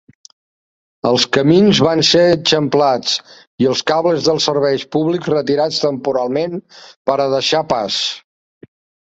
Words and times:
Els 1.09 1.25
camins 1.35 1.81
van 1.87 1.99
ser 2.07 2.23
eixamplats 2.29 3.19
i 3.65 3.67
els 3.73 3.83
cables 3.93 4.25
dels 4.31 4.49
serveis 4.51 4.87
públics 4.97 5.31
retirats 5.35 5.79
temporalment 5.85 6.59
per 7.11 7.21
a 7.21 7.31
deixar 7.37 7.63
pas. 7.77 8.01